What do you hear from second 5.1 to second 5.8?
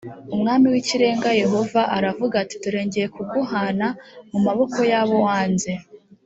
wanze.